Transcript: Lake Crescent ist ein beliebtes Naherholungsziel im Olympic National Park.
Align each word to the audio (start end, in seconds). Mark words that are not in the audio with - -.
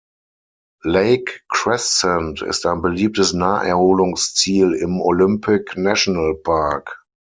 Lake 0.83 1.41
Crescent 1.51 2.41
ist 2.41 2.65
ein 2.65 2.81
beliebtes 2.81 3.33
Naherholungsziel 3.33 4.73
im 4.73 4.99
Olympic 4.99 5.77
National 5.77 6.33
Park. 6.43 7.05